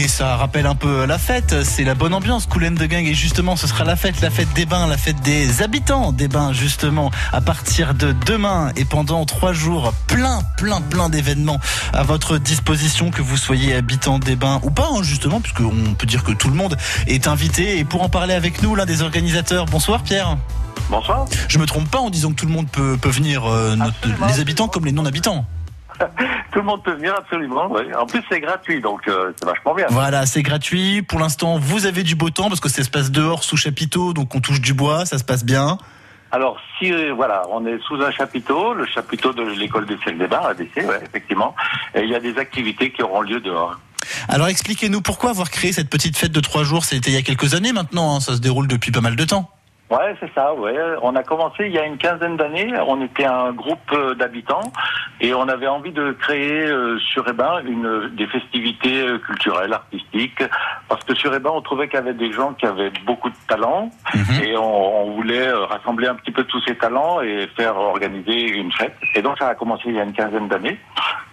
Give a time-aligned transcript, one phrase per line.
[0.00, 3.04] Et ça rappelle un peu la fête, c'est la bonne ambiance, Cool de Gang.
[3.04, 6.28] Et justement, ce sera la fête, la fête des bains, la fête des habitants des
[6.28, 9.92] bains, justement, à partir de demain et pendant trois jours.
[10.06, 11.58] Plein, plein, plein d'événements
[11.92, 16.06] à votre disposition, que vous soyez habitant des bains ou pas, hein, justement, puisqu'on peut
[16.06, 16.76] dire que tout le monde
[17.08, 17.78] est invité.
[17.78, 20.36] Et pour en parler avec nous, l'un des organisateurs, bonsoir Pierre.
[20.90, 21.24] Bonsoir.
[21.48, 23.96] Je me trompe pas en disant que tout le monde peut, peut venir, euh, notre-
[24.28, 25.44] les habitants comme les non-habitants.
[26.52, 27.70] Tout le monde peut venir, absolument.
[27.98, 29.86] En plus, c'est gratuit, donc euh, c'est vachement bien.
[29.90, 31.02] Voilà, c'est gratuit.
[31.02, 34.12] Pour l'instant, vous avez du beau temps parce que ça se passe dehors sous chapiteau,
[34.12, 35.78] donc on touche du bois, ça se passe bien.
[36.30, 40.18] Alors, si euh, voilà, on est sous un chapiteau, le chapiteau de l'école des ciels
[40.18, 41.54] des ABC, ouais, effectivement,
[41.94, 43.78] et il y a des activités qui auront lieu dehors.
[44.28, 46.84] Alors expliquez-nous pourquoi avoir créé cette petite fête de trois jours.
[46.84, 49.24] C'était il y a quelques années maintenant, hein, ça se déroule depuis pas mal de
[49.24, 49.50] temps.
[49.90, 50.52] Ouais, c'est ça.
[50.54, 52.70] Ouais, on a commencé il y a une quinzaine d'années.
[52.86, 54.70] On était un groupe euh, d'habitants
[55.20, 60.42] et on avait envie de créer euh, sur Ebain une des festivités euh, culturelles, artistiques,
[60.90, 63.34] parce que sur Ebain on trouvait qu'il y avait des gens qui avaient beaucoup de
[63.48, 64.42] talent Mhm.
[64.44, 68.48] et on, on voulait euh, rassembler un petit peu tous ces talents et faire organiser
[68.50, 68.94] une fête.
[69.14, 70.78] Et donc ça a commencé il y a une quinzaine d'années.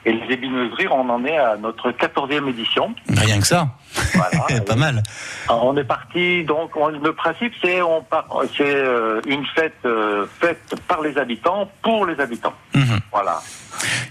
[0.07, 2.93] Et les ébineuseries, on en est à notre quatorzième édition.
[3.09, 3.69] Rien que ça.
[4.13, 4.61] Voilà.
[4.67, 5.01] pas mal.
[5.49, 9.73] Alors, On est parti, donc on- le principe c'est on part- c'est euh, une fête
[9.85, 12.53] euh, faite par les habitants pour les habitants.
[12.75, 12.99] Mhm.
[13.11, 13.41] Voilà.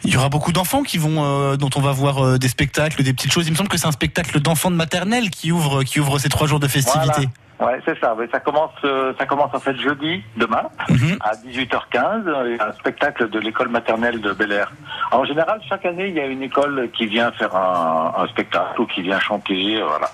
[0.04, 3.02] Il y aura beaucoup d'enfants qui vont, euh, dont on va voir euh, des spectacles,
[3.02, 3.46] des petites choses.
[3.46, 6.28] Il me semble que c'est un spectacle d'enfants de maternelle qui ouvre, qui ouvre ces
[6.28, 7.28] trois jours de festivité.
[7.60, 8.16] Ouais, c'est ça.
[8.32, 11.18] ça commence, euh, ça commence en fait jeudi demain Mhm.
[11.20, 12.26] à 18h15.
[12.26, 14.72] euh, Il y a un spectacle de l'école maternelle de Bel Air.
[15.12, 18.80] En général, chaque année, il y a une école qui vient faire un, un spectacle
[18.80, 19.76] ou qui vient chanter.
[19.76, 20.10] euh, Voilà.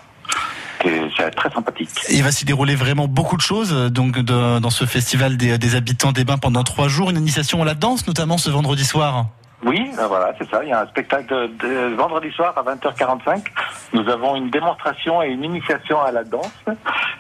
[1.17, 1.91] C'est très sympathique.
[2.11, 5.59] Il va s'y dérouler vraiment beaucoup de choses euh, donc de- dans ce festival des,
[5.59, 7.11] des habitants des bains pendant trois jours.
[7.11, 9.27] Une initiation à la danse notamment ce vendredi soir.
[9.63, 10.63] Oui, ben voilà, c'est ça.
[10.63, 13.45] Il y a un spectacle de, de- vendredi soir à 20h45.
[13.93, 16.51] Nous avons une démonstration et une initiation à la danse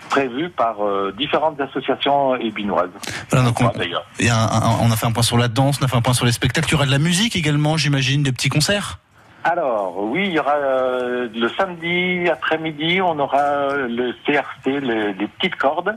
[0.09, 2.89] prévue par euh, différentes associations ébinoises.
[3.31, 4.05] Voilà, donc on, Enfin, D'ailleurs.
[4.19, 5.97] il y a un- on a fait un point sur la danse, on a fait
[5.97, 6.69] un point sur les spectacles.
[6.69, 8.99] Il y aura de la musique également, j'imagine, des petits concerts?
[9.45, 15.13] Alors, oui, il y aura euh, le samedi après-midi, on aura euh, le CRC, les,
[15.15, 15.97] les petites cordes.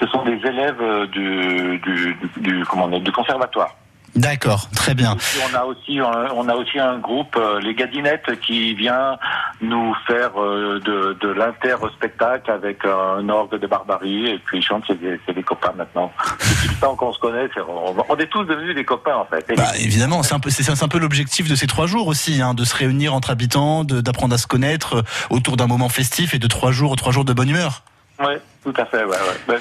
[0.00, 3.76] Ce sont des élèves du, du, du, du- comment on dit, du conservatoire.
[4.16, 5.16] D'accord, très bien.
[5.50, 9.18] On a aussi un, on a aussi un groupe, euh, les Gadinettes, qui vient
[9.60, 14.26] nous faire euh, de, de l'inter-spectacle avec un orgue de barbarie.
[14.30, 16.12] Et puis ils chantent, c'est des, copains maintenant.
[16.40, 19.46] Depuis le temps qu'on se connaît, on, on est tous devenus des copains en fait.
[19.56, 22.54] Bah, évidemment, c'est un peu, c'est un peu l'objectif de ces trois jours aussi, hein,
[22.54, 26.38] de se réunir entre habitants, d'apprendre à se connaître euh, autour d'un moment festif et
[26.38, 27.84] de trois jours, trois jours de bonne humeur.
[28.18, 29.04] ouais, tout à fait.
[29.04, 29.16] Ouais,
[29.48, 29.58] ouais.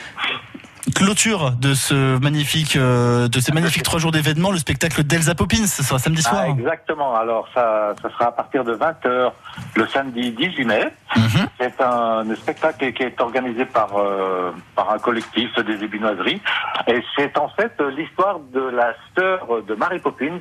[0.99, 5.65] Clôture de ce magnifique, euh, de ces magnifiques trois jours d'événements, le spectacle d'Elsa Poppins,
[5.65, 6.43] ce sera samedi soir.
[6.43, 7.15] Ah, exactement.
[7.15, 9.31] Alors ça, ça sera à partir de 20h
[9.75, 10.91] le samedi 18 mai.
[11.15, 11.47] Mhm.
[11.59, 16.41] C'est un spectacle qui est organisé par euh, par un collectif des ébinoiseries
[16.87, 20.39] et c'est en fait euh, l'histoire de la sœur de Mary Poppins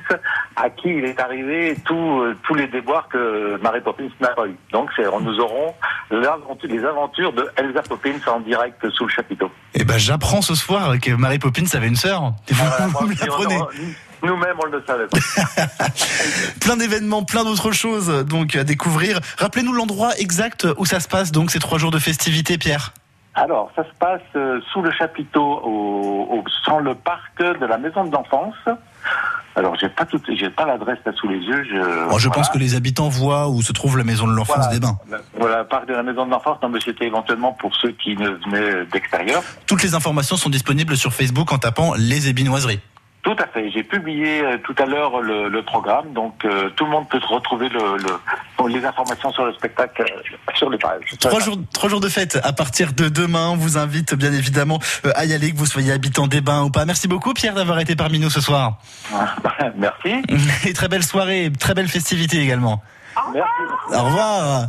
[0.55, 4.47] à qui il est arrivé tout, euh, tous les déboires que Mary Poppins n'a pas
[4.47, 4.55] eu.
[4.71, 4.91] Donc
[5.21, 5.73] nous aurons
[6.11, 9.51] les aventures de Elsa Poppins en direct sous le chapiteau.
[9.73, 12.33] Et ben, j'apprends ce soir que Mary Poppins avait une sœur.
[12.47, 13.59] Et vous, Voilà, vous moi me aussi, on l'apprenez.
[14.23, 15.17] Nous-mêmes, on ne le savait pas.
[16.61, 19.19] Plein d'événements, plein d'autres choses donc à découvrir.
[19.37, 22.93] Rappelez-nous l'endroit exact où ça se passe donc ces trois jours de festivités, Pierre.
[23.35, 27.77] Alors, ça se passe euh, sous le chapiteau, au, au, dans le parc de la
[27.77, 28.55] maison de l'enfance.
[29.55, 31.63] Alors, j'ai pas tout, j'ai pas l'adresse là sous les yeux.
[31.63, 31.77] Je,
[32.09, 32.29] Bon, je voilà.
[32.31, 34.73] pense que les habitants voient où se trouve la maison de l'enfance Voilà.
[34.73, 34.97] des bains.
[35.37, 36.57] Voilà, parc de la maison de l'enfance.
[36.61, 39.41] Non, mais c'était éventuellement pour ceux qui ne venaient d'extérieur.
[39.67, 42.79] Toutes les informations sont disponibles sur Facebook en tapant les ébinoiseries.
[43.21, 43.69] Tout à fait.
[43.71, 47.19] J'ai publié euh, tout à l'heure le, le programme, donc euh, tout le monde peut
[47.27, 51.01] retrouver le, le- les informations sur le spectacle euh, sur les pages.
[51.19, 53.49] Trois jours, trois jours de fête à partir de demain.
[53.49, 56.63] On vous invite bien évidemment euh, à y aller, que vous soyez habitant des bains
[56.63, 56.85] ou pas.
[56.85, 58.77] Merci beaucoup Pierre d'avoir été parmi nous ce soir.
[59.75, 60.21] Merci.
[60.67, 62.81] Et très belle soirée, très belle festivité également.
[63.33, 63.49] Merci.
[63.93, 64.67] Au revoir.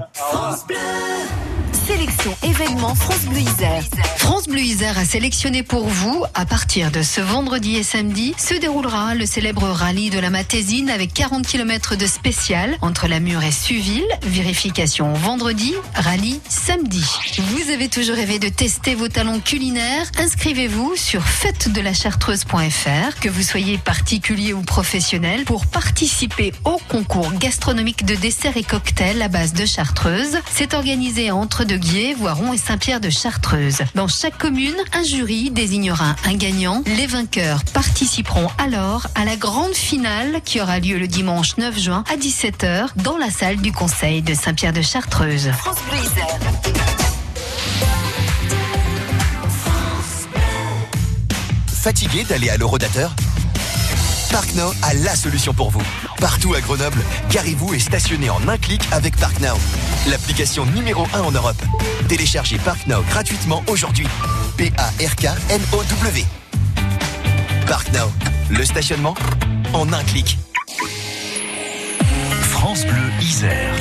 [2.43, 3.83] Événement France Bleu Isère.
[4.17, 9.15] France Bleu a sélectionné pour vous, à partir de ce vendredi et samedi, se déroulera
[9.15, 13.51] le célèbre rallye de la Matésine avec 40 km de spécial entre la Mure et
[13.51, 14.07] Suville.
[14.23, 17.05] Vérification vendredi, rallye samedi.
[17.39, 20.11] Vous avez toujours rêvé de tester vos talents culinaires?
[20.19, 28.15] Inscrivez-vous sur fête-de-la-chartreuse.fr, que vous soyez particulier ou professionnel, pour participer au concours gastronomique de
[28.15, 30.39] desserts et cocktails à base de chartreuse.
[30.51, 31.77] C'est organisé entre de
[32.17, 33.79] Voiron et Saint-Pierre de Chartreuse.
[33.97, 36.85] Dans chaque commune, un jury désignera un gagnant.
[36.87, 42.05] Les vainqueurs participeront alors à la grande finale qui aura lieu le dimanche 9 juin
[42.09, 45.51] à 17h dans la salle du conseil de Saint-Pierre de Chartreuse.
[45.51, 45.79] France
[51.67, 53.17] Fatigué d'aller à l'Eurodateur?
[54.31, 55.83] ParkNow a la solution pour vous.
[56.19, 59.57] Partout à Grenoble, garez-vous et stationnez en un clic avec ParkNow.
[60.09, 61.61] L'application numéro 1 en Europe.
[62.09, 64.07] Téléchargez ParkNow gratuitement aujourd'hui.
[64.57, 66.25] P-A-R-K-N-O-W.
[67.67, 68.11] ParkNow,
[68.51, 69.15] le stationnement
[69.73, 70.39] en un clic.
[72.43, 73.75] France Bleu Isère.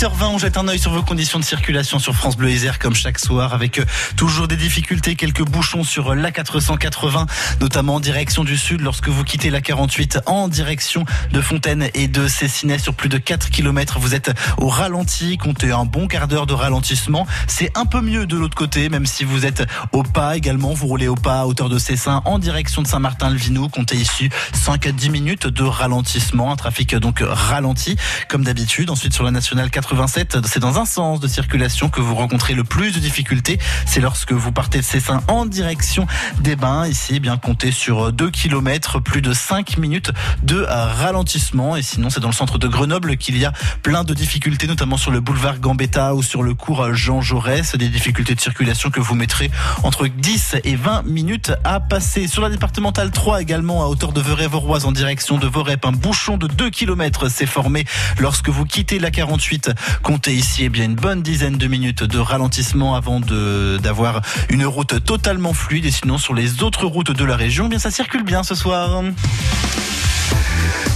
[0.00, 2.94] 18h20, on jette un œil sur vos conditions de circulation sur France Bleu Isère comme
[2.94, 3.84] chaque soir avec euh,
[4.16, 7.26] toujours des difficultés, quelques bouchons sur euh, la 480,
[7.60, 12.08] notamment en direction du sud lorsque vous quittez la 48 en direction de Fontaine et
[12.08, 13.98] de Cessinet sur plus de 4 km.
[13.98, 17.26] Vous êtes au ralenti, comptez un bon quart d'heure de ralentissement.
[17.46, 20.72] C'est un peu mieux de l'autre côté, même si vous êtes au pas également.
[20.72, 23.68] Vous roulez au pas à hauteur de Cessin en direction de Saint-Martin-le-Vinou.
[23.68, 26.50] Comptez ici 5 à 10 minutes de ralentissement.
[26.50, 27.96] Un trafic donc ralenti
[28.28, 28.88] comme d'habitude.
[28.88, 32.62] Ensuite sur la nationale 87, c'est dans un sens de circulation que vous rencontrez le
[32.62, 33.58] plus de difficultés.
[33.86, 36.06] C'est lorsque vous partez de Cessin en direction
[36.38, 36.86] des Bains.
[36.86, 40.12] Ici, eh bien comptez sur 2 km, plus de 5 minutes
[40.44, 41.74] de ralentissement.
[41.74, 43.52] Et sinon, c'est dans le centre de Grenoble qu'il y a
[43.82, 47.74] plein de difficultés, notamment sur le boulevard Gambetta ou sur le cours Jean Jaurès.
[47.74, 49.50] Des difficultés de circulation que vous mettrez
[49.82, 52.28] entre 10 et 20 minutes à passer.
[52.28, 56.36] Sur la départementale 3 également, à hauteur de Verret-Voroise en direction de Vorep, un bouchon
[56.36, 57.84] de 2 km s'est formé
[58.20, 59.72] lorsque vous quittez la 48
[60.02, 65.04] comptez ici eh bien une bonne dizaine de minutes de ralentissement avant d'avoir une route
[65.04, 65.86] totalement fluide.
[65.86, 68.54] Et sinon, sur les autres routes de la région, eh bien ça circule bien ce
[68.54, 69.02] soir.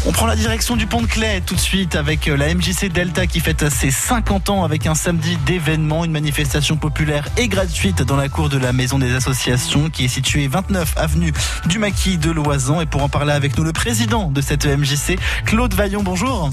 [0.07, 2.93] On prend la direction du pont de Clay tout de suite avec euh, la MJC
[2.93, 8.03] Delta qui fête ses 50 ans avec un samedi d'événement, une manifestation populaire et gratuite
[8.03, 11.33] dans la cour de la Maison des Associations qui est située 29 avenue
[11.67, 12.83] du Maquis de Loisan.
[12.83, 16.51] Et pour en parler avec nous, le président de cette MJC, Claude Vaillon, bonjour.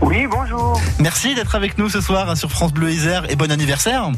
[0.00, 0.80] Oui, bonjour.
[1.00, 4.10] Merci d'être avec nous ce soir sur France Bleu Isère et bon anniversaire.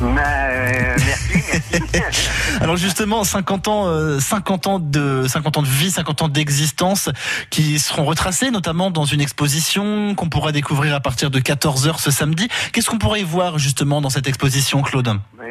[0.00, 1.62] Euh, merci,
[1.92, 2.28] merci.
[2.60, 7.10] Alors justement, 50 ans, 50 euh, ans de 50 ans de vie, 50 ans d'existence,
[7.50, 11.98] qui seront retracés notamment dans une exposition qu'on pourra découvrir à partir de 14 h
[11.98, 12.48] ce samedi.
[12.72, 15.18] Qu'est-ce qu'on pourrait y voir justement dans cette exposition, Claude?
[15.36, 15.44] Bah,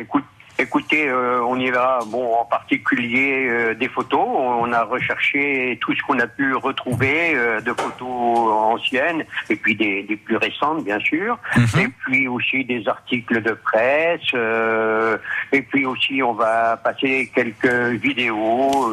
[0.60, 4.26] Écoute, Écoutez, euh, on y va, bon, en particulier euh, des photos.
[4.26, 9.76] On a recherché tout ce qu'on a pu retrouver euh, de photos anciennes et puis
[9.76, 11.38] des, des plus récentes, bien sûr.
[11.58, 11.80] Mhm.
[11.82, 14.34] Et puis aussi des articles de presse.
[15.52, 18.90] et puis aussi, on va passer quelques vidéos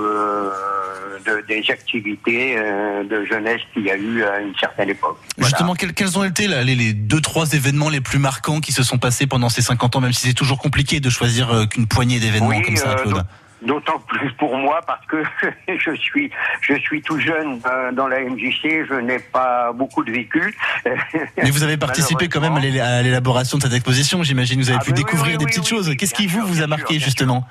[1.24, 5.18] de, des activités de jeunesse qu'il y a eu à une certaine époque.
[5.38, 8.82] Justement, quels, quels, ont été les, les deux, trois événements les plus marquants qui se
[8.82, 11.88] sont passés pendant ces 50 ans, même si c'est toujours compliqué de choisir euh, qu'une
[11.88, 13.24] poignée d'événements comme ça, euh, Claude
[13.62, 15.22] D'autant plus pour moi parce que
[15.68, 20.12] je suis je suis tout jeune euh, dans la MJC, je n'ai pas beaucoup de
[20.12, 20.52] véhicules.
[21.42, 24.60] Mais vous avez participé quand même à l'élaboration de cette exposition, j'imagine.
[24.60, 25.94] Vous avez ah pu découvrir des petites choses.
[25.96, 27.48] Qu'est-ce qui vous vous a marqué justement?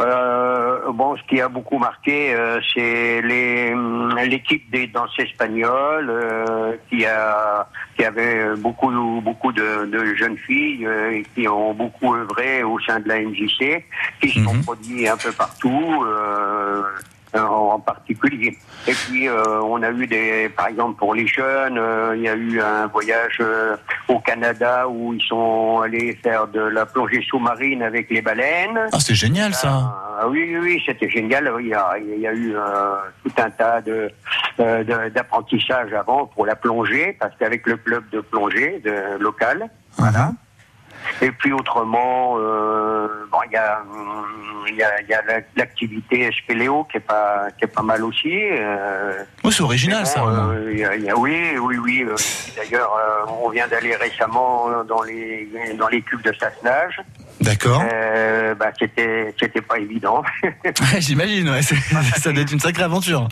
[0.00, 7.04] Euh, bon, ce qui a beaucoup marqué, euh, c'est l'équipe des danses espagnoles euh, qui
[7.06, 8.90] a qui avait beaucoup
[9.20, 13.20] beaucoup de, de jeunes filles euh, et qui ont beaucoup œuvré au sein de la
[13.20, 13.84] MJC,
[14.20, 14.62] qui se sont mhm.
[14.62, 16.04] produits un peu partout.
[17.34, 18.58] Euh, en particulier.
[18.86, 22.28] Et puis euh, on a eu des, par exemple pour les jeunes, euh, il y
[22.28, 23.42] a eu un voyage
[24.06, 28.78] au Canada où ils sont allés faire de la plongée sous-marine avec les baleines.
[28.92, 29.70] Ah c'est génial ça.
[30.20, 31.50] Ah, oui oui c'était génial.
[31.60, 32.54] Il y a, il y a eu
[33.24, 34.10] tout un tas de
[34.58, 39.70] d'apprentissage avant pour la plongée parce qu'avec le club de plongée de, local.
[39.96, 40.32] Voilà.
[41.22, 43.80] Et puis autrement, euh, bon, il y a,
[44.72, 45.22] y a, y a
[45.56, 48.32] l'activité spéléo qui est pas, qui est pas mal aussi.
[48.34, 50.24] Euh, c'est original ça.
[50.24, 52.02] Euh, y a, y a, oui, oui, oui.
[52.02, 52.16] Euh,
[52.56, 52.90] D'ailleurs,
[53.40, 55.48] on vient d'aller récemment dans les,
[55.78, 57.00] dans les cubes de Sassenage.
[57.40, 57.84] D'accord.
[58.58, 60.24] bah, c'était, c'était pas évident.
[60.98, 61.50] J'imagine.
[61.50, 63.28] Ouais, ça doit être une sacrée aventure.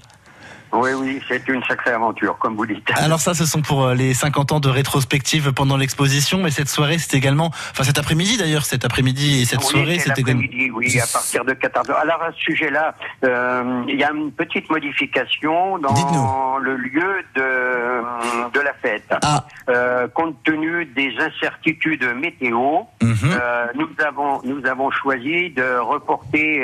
[0.73, 2.89] Oui, oui, c'est une sacrée aventure, comme vous dites.
[2.97, 6.69] Alors ça, ce sont pour euh, les 50 ans de rétrospective pendant l'exposition, mais cette
[6.69, 10.43] soirée, c'est également, enfin cet après-midi d'ailleurs, cet après-midi et cette soirée, c'était également...
[10.75, 14.31] Oui, à partir de 14 h Alors à ce sujet-là, euh, il y a une
[14.31, 19.13] petite modification dans le lieu de, de la fête.
[19.23, 19.45] Ah.
[19.69, 23.17] Euh, compte tenu des incertitudes météo, mhm.
[23.25, 26.59] euh, nous avons nous avons choisi de reporter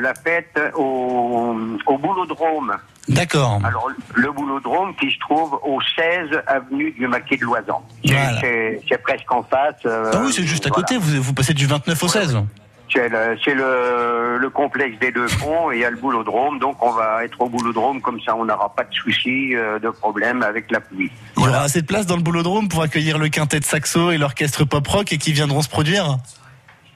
[0.00, 2.76] la fête au, au boulodrome.
[3.08, 3.58] D'accord.
[3.64, 7.82] Alors, le boulodrome qui se trouve au 16 avenue du Maquis de Loisan.
[8.04, 8.40] C'est- Voilà.
[8.40, 9.74] C'est c'est presque en face.
[9.86, 10.82] euh, Ah oui, c'est juste à voilà.
[10.84, 12.38] côté, vous, vous passez du 29 au 16.
[12.92, 16.58] C'est le, le, le complexe des deux ponts et il y a le boulodrome.
[16.58, 18.00] Donc, on va être au boulodrome.
[18.00, 21.10] Comme ça, on n'aura pas de soucis, euh, de problème avec la pluie.
[21.36, 24.10] Il y aura assez de place dans le boulodrome pour accueillir le quintet de saxo
[24.10, 26.18] et l'orchestre pop rock et qui viendront se produire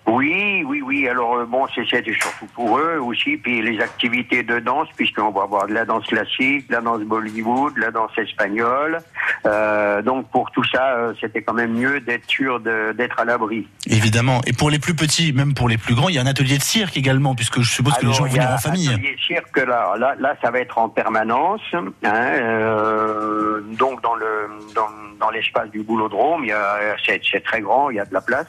[0.07, 1.09] Oui, oui, oui.
[1.09, 5.43] Alors euh, bon, c'est surtout pour eux aussi, puis les activités de danse, puisqu'on va
[5.45, 8.99] avoir de la danse classique, de la danse Bollywood, de la danse espagnole.
[9.47, 13.25] Euh, donc pour tout ça, euh, c'était quand même mieux d'être sûr de- d'être à
[13.25, 13.67] l'abri.
[13.87, 14.41] Évidemment.
[14.47, 16.59] Et pour les plus petits, même pour les plus grands, il y a un atelier
[16.59, 18.89] de cirque également, puisque je suppose que les gens a en famille.
[18.89, 21.63] atelier cirque là, là, là, ça va être en permanence.
[21.73, 24.89] Hein, euh, donc dans le dans,
[25.21, 28.13] dans l'espace du boulodrome, il y a c'est c'est très grand, il y a de
[28.15, 28.47] la place.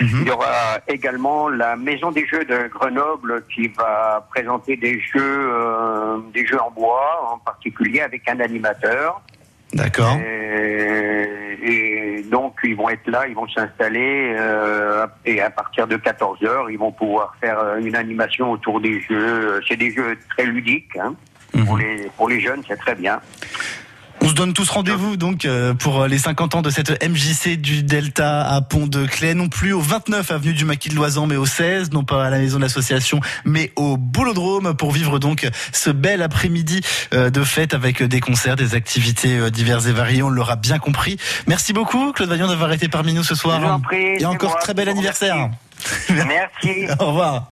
[0.00, 0.08] Mhm.
[0.22, 5.50] Il y aura également la Maison des Jeux de Grenoble qui va présenter des jeux
[5.52, 9.20] euh, des jeux en bois, en particulier avec un animateur.
[9.72, 10.16] D'accord.
[10.22, 16.42] Et donc ils vont être là, ils vont s'installer euh, et à partir de 14
[16.44, 19.60] heures, ils vont pouvoir faire euh, une animation autour des jeux.
[19.68, 20.96] C'est des jeux très ludiques.
[20.96, 21.14] Hein.
[21.64, 21.80] Pour, Mhm.
[21.82, 23.20] les, pour les jeunes, c'est très bien.
[24.26, 27.84] On se donne tous rendez-vous donc euh, pour les 50 ans de cette MJC du
[27.84, 31.92] Delta à Pont-de-Clay, non plus au 29 avenue du Maquis de Loisan, mais au 16,
[31.92, 36.22] non pas à la maison de l'association, mais au Boulodrome pour vivre donc ce bel
[36.22, 36.80] après-midi
[37.14, 40.24] euh, de fête avec des concerts, des activités euh, diverses et variées.
[40.24, 41.18] On l'aura bien compris.
[41.46, 43.60] Merci beaucoup Claude Vaillant d'avoir été parmi nous ce soir.
[43.60, 44.60] Je vous en prie, et encore moi.
[44.60, 45.50] très bel anniversaire.
[46.10, 46.86] Merci.
[46.98, 47.44] Au revoir.